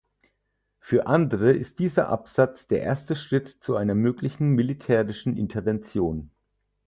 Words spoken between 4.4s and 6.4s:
militärischen Intervention.